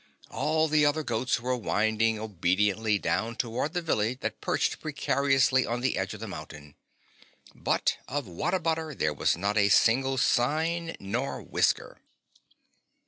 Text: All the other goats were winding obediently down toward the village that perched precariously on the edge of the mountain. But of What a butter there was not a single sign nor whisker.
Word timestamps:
All 0.31 0.67
the 0.67 0.83
other 0.83 1.03
goats 1.03 1.39
were 1.39 1.55
winding 1.55 2.17
obediently 2.17 2.97
down 2.97 3.35
toward 3.35 3.73
the 3.73 3.83
village 3.83 4.21
that 4.21 4.41
perched 4.41 4.79
precariously 4.79 5.63
on 5.63 5.81
the 5.81 5.95
edge 5.95 6.15
of 6.15 6.19
the 6.19 6.27
mountain. 6.27 6.73
But 7.53 7.99
of 8.07 8.27
What 8.27 8.55
a 8.55 8.59
butter 8.59 8.95
there 8.95 9.13
was 9.13 9.37
not 9.37 9.57
a 9.59 9.69
single 9.69 10.17
sign 10.17 10.97
nor 10.99 11.43
whisker. 11.43 11.99